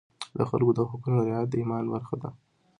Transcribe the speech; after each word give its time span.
د 0.37 0.39
خلکو 0.49 0.71
د 0.77 0.79
حقونو 0.89 1.19
رعایت 1.27 1.47
د 1.51 1.55
ایمان 1.61 1.85
برخه 1.93 2.15
ده. 2.21 2.29